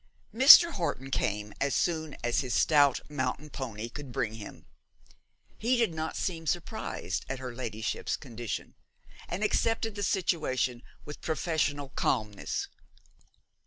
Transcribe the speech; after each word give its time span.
Mr. 0.33 0.71
Horton 0.71 1.11
came, 1.11 1.53
as 1.61 1.75
soon 1.75 2.17
as 2.23 2.39
his 2.39 2.55
stout 2.55 3.01
mountain 3.07 3.51
pony 3.51 3.87
could 3.87 4.11
bring 4.11 4.33
him. 4.33 4.65
He 5.59 5.77
did 5.77 5.93
not 5.93 6.15
seem 6.17 6.47
surprised 6.47 7.23
at 7.29 7.37
her 7.37 7.53
ladyship's 7.53 8.17
condition, 8.17 8.73
and 9.29 9.43
accepted 9.43 9.93
the 9.93 10.01
situation 10.01 10.81
with 11.05 11.21
professional 11.21 11.89
calmness. 11.89 12.67